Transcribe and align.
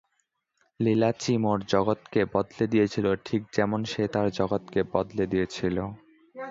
লিলা 0.79 1.09
চিমোর 1.19 1.59
জগৎকে 1.73 2.21
বদলে 2.33 2.65
দিয়েছিল, 2.67 3.05
ঠিক 3.25 3.41
যেমন 3.55 3.79
সে 3.83 4.03
তার 4.07 4.27
জগৎকে 4.31 4.81
বদলে 4.93 5.25
দিয়েছিল। 5.27 5.77